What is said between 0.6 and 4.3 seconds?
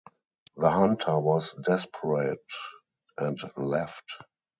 hunter was desperate and left.